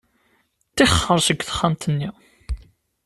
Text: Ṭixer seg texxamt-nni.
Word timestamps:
Ṭixer 0.75 1.19
seg 1.27 1.39
texxamt-nni. 1.43 2.09